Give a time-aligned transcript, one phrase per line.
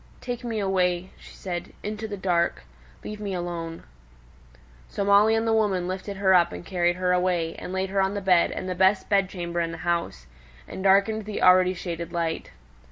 [0.19, 2.63] "Take me away," she said, "into the dark.
[3.03, 3.83] Leave me alone."
[4.89, 8.01] So Molly and the woman lifted her up and carried her away, and laid her
[8.01, 10.25] on the bed, in the best bed chamber in the house,
[10.67, 12.49] and darkened the already shaded light.